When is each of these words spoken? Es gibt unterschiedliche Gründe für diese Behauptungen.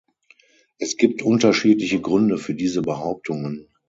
Es 0.79 0.97
gibt 0.97 1.21
unterschiedliche 1.21 2.01
Gründe 2.01 2.39
für 2.39 2.55
diese 2.55 2.81
Behauptungen. 2.81 3.67